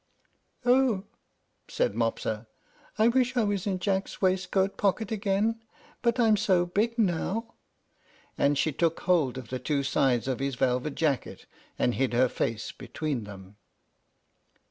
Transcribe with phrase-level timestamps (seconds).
[0.65, 1.03] "Oh!"
[1.67, 2.47] said Mopsa,
[2.97, 5.61] "I wish I was in Jack's waistcoat pocket again;
[6.01, 7.53] but I'm so big now."
[8.35, 11.45] And she took hold of the two sides of his velvet jacket,
[11.77, 13.57] and hid her face between them.